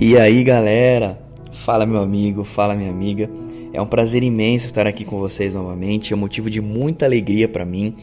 [0.00, 1.18] E aí, galera?
[1.52, 3.30] Fala, meu amigo, fala, minha amiga.
[3.72, 6.12] É um prazer imenso estar aqui com vocês novamente.
[6.12, 7.96] É motivo de muita alegria para mim.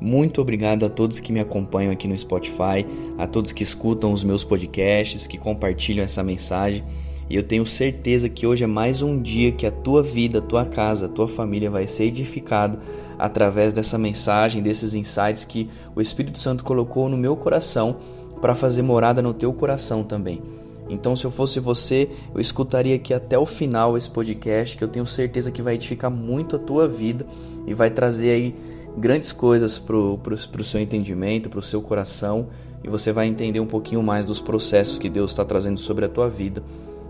[0.00, 2.86] Muito obrigado a todos que me acompanham aqui no Spotify,
[3.18, 6.82] a todos que escutam os meus podcasts, que compartilham essa mensagem.
[7.30, 10.42] E eu tenho certeza que hoje é mais um dia que a tua vida, a
[10.42, 12.78] tua casa, a tua família vai ser edificado
[13.18, 17.96] através dessa mensagem, desses insights que o Espírito Santo colocou no meu coração
[18.40, 20.42] para fazer morada no teu coração também.
[20.88, 24.88] Então, se eu fosse você, eu escutaria aqui até o final esse podcast, que eu
[24.88, 27.24] tenho certeza que vai edificar muito a tua vida
[27.66, 28.54] e vai trazer aí
[28.98, 32.48] grandes coisas para o seu entendimento, para o seu coração,
[32.84, 36.08] e você vai entender um pouquinho mais dos processos que Deus está trazendo sobre a
[36.08, 36.62] tua vida.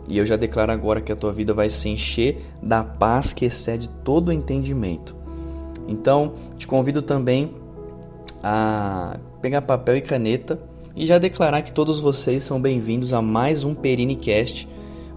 [0.08, 3.44] E eu já declaro agora que a tua vida vai se encher da paz que
[3.44, 5.14] excede todo o entendimento.
[5.86, 7.54] Então, te convido também
[8.42, 10.58] a pegar papel e caneta
[10.94, 14.68] e já declarar que todos vocês são bem-vindos a mais um Perinecast,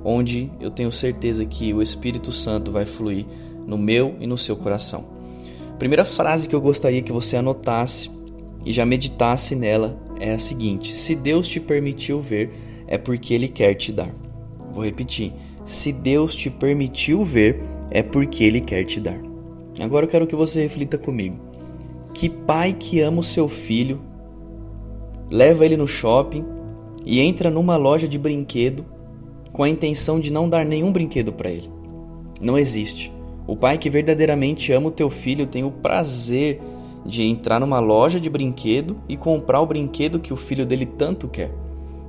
[0.03, 3.25] onde eu tenho certeza que o Espírito Santo vai fluir
[3.66, 5.06] no meu e no seu coração.
[5.80, 8.09] Primeira frase que eu gostaria que você anotasse
[8.66, 12.53] e já meditasse nela é a seguinte: Se Deus te permitiu ver,
[12.88, 14.25] é porque Ele quer te dar.
[14.76, 19.20] Vou repetir: Se Deus te permitiu ver, é porque Ele quer te dar.
[19.80, 21.38] Agora eu quero que você reflita comigo.
[22.14, 24.00] Que pai que ama o seu filho
[25.30, 26.46] leva ele no shopping
[27.03, 28.86] e entra numa loja de brinquedo
[29.52, 31.70] com a intenção de não dar nenhum brinquedo para ele.
[32.40, 33.12] Não existe.
[33.48, 36.62] O pai que verdadeiramente ama o teu filho tem o prazer
[37.06, 41.28] de entrar numa loja de brinquedo e comprar o brinquedo que o filho dele tanto
[41.28, 41.52] quer.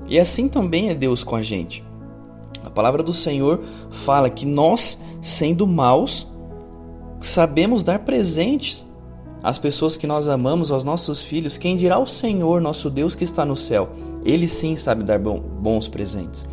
[0.09, 1.85] E assim também é Deus com a gente.
[2.65, 6.27] A palavra do Senhor fala que nós, sendo maus,
[7.21, 8.87] sabemos dar presentes
[9.43, 13.23] as pessoas que nós amamos, aos nossos filhos, quem dirá o Senhor, nosso Deus que
[13.23, 13.91] está no céu?
[14.25, 16.45] Ele sim sabe dar bons presentes.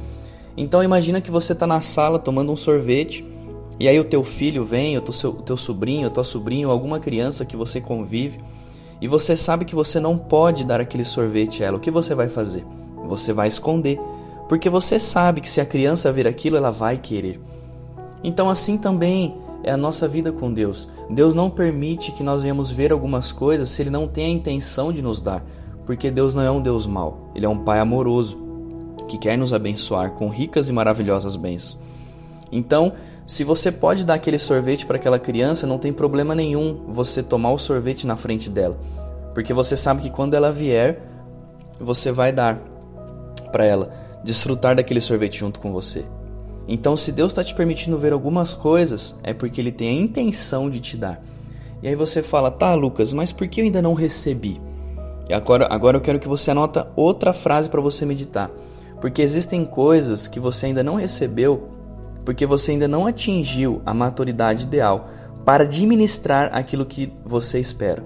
[0.56, 3.26] Então imagina que você está na sala tomando um sorvete
[3.80, 7.00] e aí o teu filho vem, o teu, o teu sobrinho, a tua sobrinha, alguma
[7.00, 8.40] criança que você convive
[9.02, 11.78] e você sabe que você não pode dar aquele sorvete a ela.
[11.78, 12.64] O que você vai fazer?
[13.08, 14.00] Você vai esconder,
[14.54, 17.40] porque você sabe que se a criança ver aquilo, ela vai querer.
[18.24, 20.88] Então assim também é a nossa vida com Deus.
[21.10, 24.94] Deus não permite que nós venhamos ver algumas coisas se Ele não tem a intenção
[24.94, 25.44] de nos dar,
[25.88, 28.38] porque Deus não é um Deus mau, Ele é um Pai amoroso
[29.08, 31.80] que quer nos abençoar com ricas e maravilhosas bênçãos.
[32.52, 32.94] Então,
[33.26, 37.54] se você pode dar aquele sorvete para aquela criança, não tem problema nenhum você tomar
[37.54, 38.78] o sorvete na frente dela,
[39.34, 41.02] porque você sabe que quando ela vier,
[41.80, 42.60] você vai dar
[43.52, 46.06] para ela desfrutar daquele sorvete junto com você.
[46.68, 50.70] Então, se Deus está te permitindo ver algumas coisas, é porque Ele tem a intenção
[50.70, 51.22] de te dar.
[51.82, 54.62] E aí você fala, tá, Lucas, mas por que eu ainda não recebi?
[55.28, 58.50] E agora, agora eu quero que você anota outra frase para você meditar.
[59.02, 61.70] Porque existem coisas que você ainda não recebeu,
[62.24, 65.10] porque você ainda não atingiu a maturidade ideal
[65.44, 68.02] para administrar aquilo que você espera.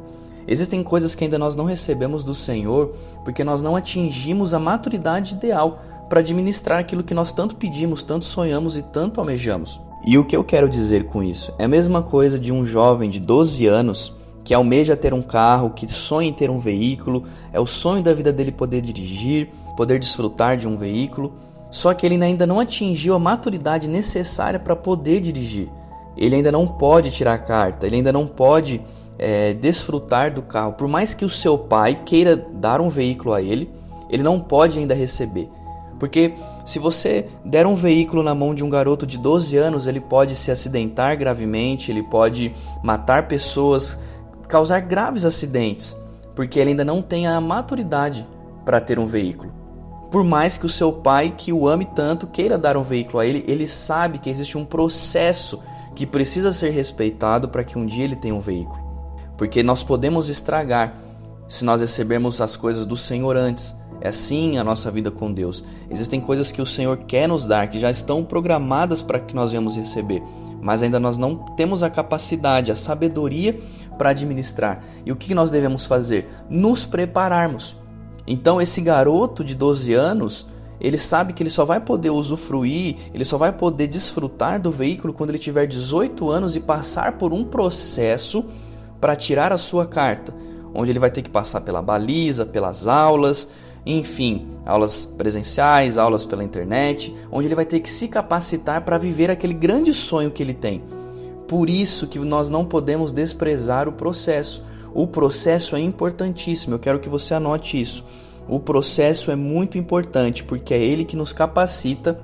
[0.47, 5.35] Existem coisas que ainda nós não recebemos do Senhor, porque nós não atingimos a maturidade
[5.35, 9.81] ideal para administrar aquilo que nós tanto pedimos, tanto sonhamos e tanto almejamos.
[10.05, 11.53] E o que eu quero dizer com isso?
[11.59, 15.71] É a mesma coisa de um jovem de 12 anos que almeja ter um carro,
[15.71, 19.99] que sonha em ter um veículo, é o sonho da vida dele poder dirigir, poder
[19.99, 21.33] desfrutar de um veículo,
[21.69, 25.69] só que ele ainda não atingiu a maturidade necessária para poder dirigir.
[26.15, 28.81] Ele ainda não pode tirar a carta, ele ainda não pode
[29.19, 30.73] é, desfrutar do carro.
[30.73, 33.69] Por mais que o seu pai queira dar um veículo a ele,
[34.09, 35.49] ele não pode ainda receber.
[35.99, 36.33] Porque
[36.65, 40.35] se você der um veículo na mão de um garoto de 12 anos, ele pode
[40.35, 42.53] se acidentar gravemente, ele pode
[42.83, 43.97] matar pessoas,
[44.47, 45.95] causar graves acidentes,
[46.35, 48.27] porque ele ainda não tem a maturidade
[48.63, 49.51] para ter um veículo.
[50.11, 53.25] Por mais que o seu pai, que o ame tanto, queira dar um veículo a
[53.25, 55.59] ele, ele sabe que existe um processo
[55.95, 58.79] que precisa ser respeitado para que um dia ele tenha um veículo.
[59.35, 60.95] Porque nós podemos estragar
[61.49, 65.63] se nós recebermos as coisas do Senhor antes é assim a nossa vida com Deus.
[65.89, 69.51] Existem coisas que o Senhor quer nos dar, que já estão programadas para que nós
[69.51, 70.21] venhamos receber,
[70.61, 73.59] mas ainda nós não temos a capacidade, a sabedoria
[73.97, 74.83] para administrar.
[75.05, 76.27] E o que nós devemos fazer?
[76.49, 77.77] Nos prepararmos.
[78.25, 80.47] Então, esse garoto de 12 anos,
[80.79, 85.13] ele sabe que ele só vai poder usufruir, ele só vai poder desfrutar do veículo
[85.13, 88.45] quando ele tiver 18 anos e passar por um processo
[88.99, 90.33] para tirar a sua carta,
[90.73, 93.49] onde ele vai ter que passar pela baliza, pelas aulas,
[93.85, 99.31] enfim, aulas presenciais, aulas pela internet, onde ele vai ter que se capacitar para viver
[99.31, 100.83] aquele grande sonho que ele tem.
[101.47, 104.65] Por isso que nós não podemos desprezar o processo.
[104.93, 106.73] o processo é importantíssimo.
[106.73, 108.03] Eu quero que você anote isso.
[108.47, 112.17] O processo é muito importante porque é ele que nos capacita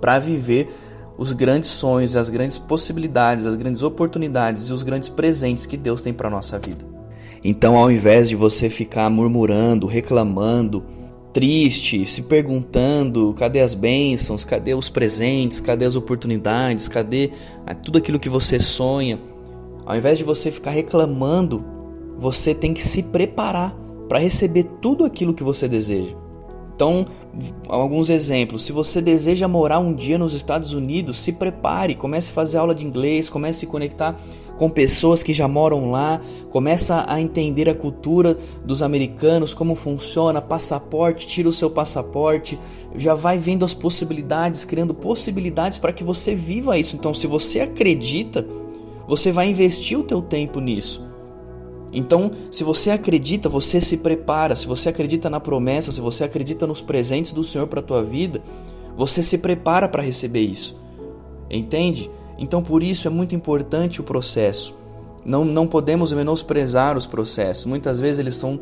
[0.00, 0.68] para viver
[1.16, 6.02] os grandes sonhos, as grandes possibilidades, as grandes oportunidades e os grandes presentes que Deus
[6.02, 6.93] tem para nossa vida.
[7.44, 10.82] Então, ao invés de você ficar murmurando, reclamando,
[11.30, 17.32] triste, se perguntando cadê as bênçãos, cadê os presentes, cadê as oportunidades, cadê
[17.66, 19.20] ah, tudo aquilo que você sonha.
[19.84, 21.62] Ao invés de você ficar reclamando,
[22.16, 23.76] você tem que se preparar
[24.08, 26.23] para receber tudo aquilo que você deseja.
[26.74, 27.06] Então,
[27.68, 28.64] alguns exemplos.
[28.64, 32.74] Se você deseja morar um dia nos Estados Unidos, se prepare, comece a fazer aula
[32.74, 34.16] de inglês, comece a se conectar
[34.56, 40.40] com pessoas que já moram lá, começa a entender a cultura dos americanos, como funciona,
[40.40, 42.58] passaporte, tira o seu passaporte,
[42.94, 46.94] já vai vendo as possibilidades, criando possibilidades para que você viva isso.
[46.96, 48.46] Então, se você acredita,
[49.08, 51.13] você vai investir o teu tempo nisso.
[51.94, 54.56] Então, se você acredita, você se prepara.
[54.56, 58.02] Se você acredita na promessa, se você acredita nos presentes do Senhor para a tua
[58.02, 58.42] vida,
[58.96, 60.76] você se prepara para receber isso.
[61.48, 62.10] Entende?
[62.36, 64.74] Então, por isso é muito importante o processo.
[65.24, 67.64] Não, não podemos menosprezar os processos.
[67.64, 68.58] Muitas vezes eles são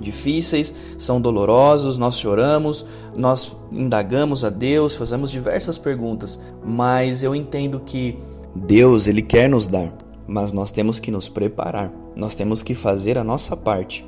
[0.00, 2.84] difíceis, são dolorosos, nós choramos,
[3.16, 8.16] nós indagamos a Deus, fazemos diversas perguntas, mas eu entendo que
[8.54, 9.92] Deus, ele quer nos dar
[10.28, 14.04] mas nós temos que nos preparar, nós temos que fazer a nossa parte.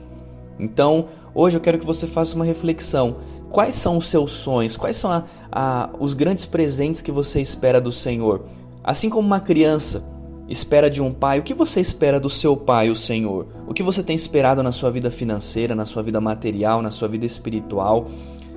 [0.59, 3.19] Então, hoje eu quero que você faça uma reflexão.
[3.49, 4.77] Quais são os seus sonhos?
[4.77, 8.45] Quais são a, a, os grandes presentes que você espera do Senhor?
[8.83, 10.05] Assim como uma criança
[10.49, 13.47] espera de um pai, o que você espera do seu pai, o Senhor?
[13.69, 17.07] O que você tem esperado na sua vida financeira, na sua vida material, na sua
[17.07, 18.09] vida espiritual,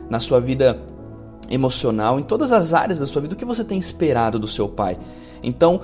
[0.10, 0.80] na sua vida
[1.48, 3.36] emocional, em todas as áreas da sua vida?
[3.36, 4.98] O que você tem esperado do seu pai?
[5.44, 5.82] Então,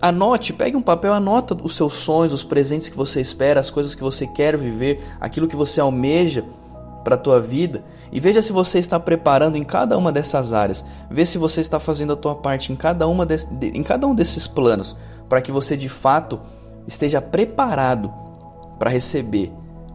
[0.00, 3.94] Anote, pegue um papel, anota os seus sonhos, os presentes que você espera, as coisas
[3.94, 6.42] que você quer viver, aquilo que você almeja
[7.04, 7.82] para a tua vida
[8.12, 10.84] e veja se você está preparando em cada uma dessas áreas.
[11.10, 14.14] Vê se você está fazendo a tua parte em cada, uma de, em cada um
[14.14, 14.96] desses planos
[15.28, 16.40] para que você de fato
[16.86, 18.12] esteja preparado
[18.78, 19.52] para receber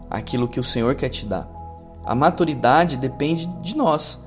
[0.09, 1.49] aquilo que o Senhor quer te dar.
[2.05, 4.23] A maturidade depende de nós.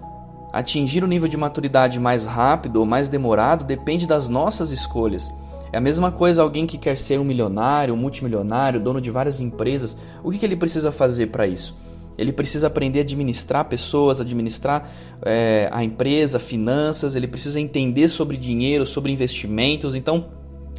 [0.52, 5.30] Atingir o nível de maturidade mais rápido ou mais demorado depende das nossas escolhas.
[5.72, 9.40] É a mesma coisa alguém que quer ser um milionário, um multimilionário, dono de várias
[9.40, 9.98] empresas.
[10.22, 11.76] O que, que ele precisa fazer para isso?
[12.16, 14.90] Ele precisa aprender a administrar pessoas, administrar
[15.22, 19.94] é, a empresa, finanças, ele precisa entender sobre dinheiro, sobre investimentos.
[19.94, 20.26] Então,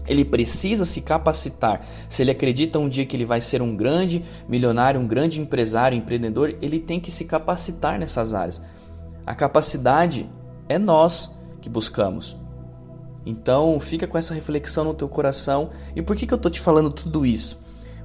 [0.05, 1.85] ele precisa se capacitar.
[2.09, 5.97] Se ele acredita um dia que ele vai ser um grande milionário, um grande empresário,
[5.97, 8.61] empreendedor, ele tem que se capacitar nessas áreas.
[9.25, 10.27] A capacidade
[10.67, 12.35] é nós que buscamos.
[13.29, 15.69] Então fica com essa reflexão no teu coração.
[15.95, 17.59] E por que, que eu tô te falando tudo isso?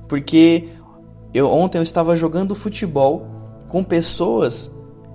[0.07, 0.69] Porque
[1.33, 3.27] eu ontem eu estava jogando futebol
[3.69, 4.71] com pessoas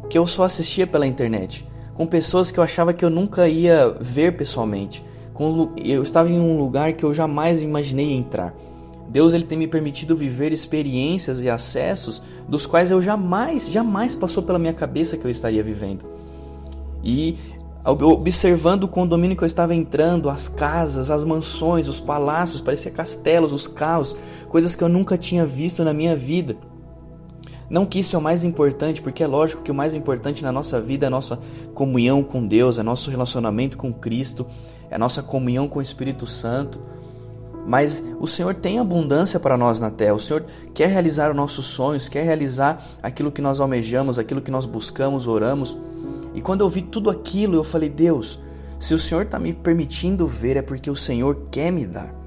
[0.10, 3.96] que eu só assistia pela internet, com pessoas que eu achava que eu nunca ia
[4.02, 5.06] ver pessoalmente.
[5.34, 8.54] Com, eu estava em um lugar que eu jamais imaginei entrar.
[9.08, 14.42] Deus ele tem me permitido viver experiências e acessos dos quais eu jamais, jamais passou
[14.44, 16.06] pela minha cabeça que eu estaria vivendo.
[17.04, 17.38] E
[17.84, 23.54] observando o condomínio que eu estava entrando, as casas, as mansões, os palácios, parecia castelos,
[23.54, 24.16] os carros,
[24.50, 26.58] coisas que eu nunca tinha visto na minha vida.
[27.70, 30.52] Não que isso é o mais importante, porque é lógico que o mais importante na
[30.52, 31.40] nossa vida é a nossa
[31.74, 34.45] comunhão com Deus, é nosso relacionamento com Cristo,
[34.90, 36.80] é a nossa comunhão com o Espírito Santo.
[37.68, 40.16] Mas o Senhor tem abundância para nós na terra.
[40.16, 40.44] O Senhor
[40.74, 45.28] quer realizar os nossos sonhos, quer realizar aquilo que nós almejamos, aquilo que nós buscamos,
[45.28, 45.78] oramos.
[46.33, 48.40] E quando eu vi tudo aquilo, eu falei: Deus,
[48.80, 52.19] se o Senhor está me permitindo ver, é porque o Senhor quer me dar.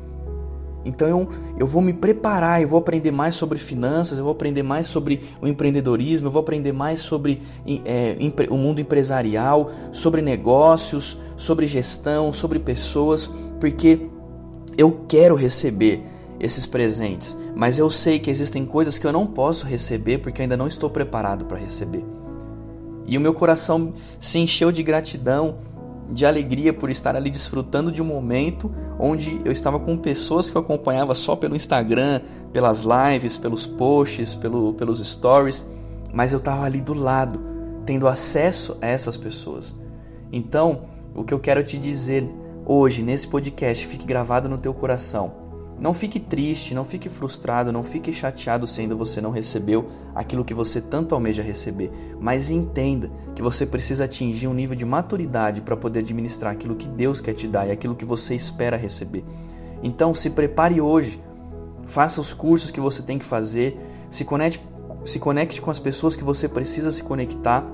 [0.85, 1.29] Então eu,
[1.59, 5.21] eu vou me preparar, eu vou aprender mais sobre finanças, eu vou aprender mais sobre
[5.41, 7.41] o empreendedorismo, eu vou aprender mais sobre
[7.85, 8.17] é,
[8.51, 13.31] o mundo empresarial, sobre negócios, sobre gestão, sobre pessoas,
[13.61, 14.09] porque
[14.77, 16.03] eu quero receber
[16.41, 20.57] esses presentes, mas eu sei que existem coisas que eu não posso receber porque ainda
[20.57, 22.05] não estou preparado para receber.
[23.07, 25.57] E o meu coração se encheu de gratidão,
[26.11, 30.57] de alegria por estar ali desfrutando de um momento onde eu estava com pessoas que
[30.57, 32.21] eu acompanhava só pelo Instagram,
[32.53, 35.67] pelas lives, pelos posts, pelo, pelos stories,
[36.13, 37.41] mas eu estava ali do lado,
[37.87, 39.75] tendo acesso a essas pessoas.
[40.31, 40.83] Então,
[41.15, 42.29] o que eu quero te dizer
[42.65, 45.42] hoje nesse podcast, fique gravado no teu coração
[45.83, 50.45] não fique triste, não fique frustrado, não fique chateado se ainda você não recebeu aquilo
[50.45, 55.61] que você tanto almeja receber, mas entenda que você precisa atingir um nível de maturidade
[55.61, 59.25] para poder administrar aquilo que Deus quer te dar e aquilo que você espera receber.
[59.83, 61.21] Então se prepare hoje,
[61.85, 63.77] faça os cursos que você tem que fazer,
[64.09, 64.65] se conecte,
[65.05, 67.67] se conecte com as pessoas que você precisa se conectar,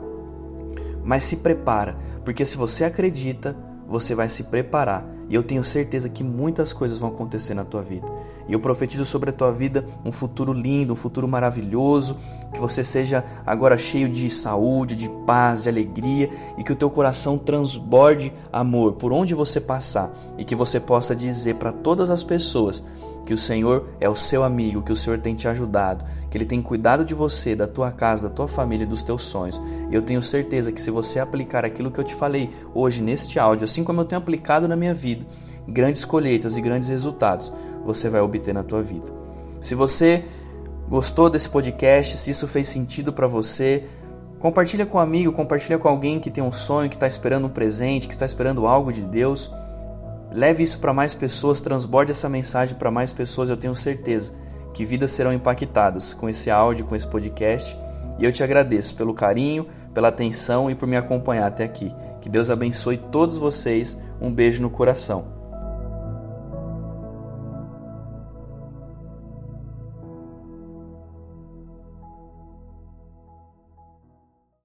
[1.04, 3.54] mas se prepara, porque se você acredita,
[3.88, 5.06] você vai se preparar.
[5.28, 8.06] E eu tenho certeza que muitas coisas vão acontecer na tua vida.
[8.48, 12.16] E eu profetizo sobre a tua vida um futuro lindo, um futuro maravilhoso,
[12.52, 16.88] que você seja agora cheio de saúde, de paz, de alegria e que o teu
[16.88, 22.22] coração transborde amor por onde você passar e que você possa dizer para todas as
[22.22, 22.82] pessoas
[23.24, 26.46] que o Senhor é o seu amigo, que o Senhor tem te ajudado, que Ele
[26.46, 29.60] tem cuidado de você, da tua casa, da tua família e dos teus sonhos.
[29.90, 33.64] Eu tenho certeza que se você aplicar aquilo que eu te falei hoje neste áudio,
[33.64, 35.26] assim como eu tenho aplicado na minha vida,
[35.66, 37.52] grandes colheitas e grandes resultados
[37.84, 39.06] você vai obter na tua vida.
[39.60, 40.24] Se você
[40.88, 43.84] gostou desse podcast, se isso fez sentido para você,
[44.38, 47.50] compartilha com um amigo, compartilha com alguém que tem um sonho, que está esperando um
[47.50, 49.50] presente, que está esperando algo de Deus.
[50.30, 53.48] Leve isso para mais pessoas, transborde essa mensagem para mais pessoas.
[53.48, 54.34] Eu tenho certeza
[54.74, 57.76] que vidas serão impactadas com esse áudio, com esse podcast.
[58.18, 61.94] E eu te agradeço pelo carinho, pela atenção e por me acompanhar até aqui.
[62.20, 63.98] Que Deus abençoe todos vocês.
[64.20, 65.37] Um beijo no coração.